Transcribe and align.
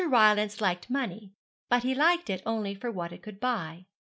Rylance 0.03 0.59
liked 0.59 0.89
money; 0.89 1.31
but 1.69 1.83
he 1.83 1.93
liked 1.93 2.31
it 2.31 2.41
only 2.43 2.73
for 2.73 2.89
what 2.89 3.11
it 3.13 3.21
could 3.21 3.39
buy. 3.39 3.85